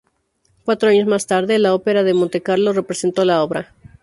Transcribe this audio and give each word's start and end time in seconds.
Cuatro 0.65 0.89
años 0.89 1.05
más 1.07 1.27
tarde 1.27 1.59
la 1.59 1.75
Ópera 1.75 2.01
de 2.03 2.15
Montecarlo 2.15 2.73
representó 2.73 3.23
la 3.23 3.43
obra. 3.43 3.71